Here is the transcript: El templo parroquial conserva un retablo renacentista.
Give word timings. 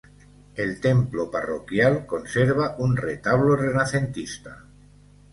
El 0.55 0.81
templo 0.81 1.29
parroquial 1.29 2.07
conserva 2.07 2.75
un 2.79 2.97
retablo 2.97 3.55
renacentista. 3.55 4.63